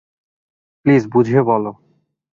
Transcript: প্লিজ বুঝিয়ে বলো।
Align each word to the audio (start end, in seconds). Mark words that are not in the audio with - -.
প্লিজ 0.85 1.03
বুঝিয়ে 1.13 1.41
বলো। 1.43 1.71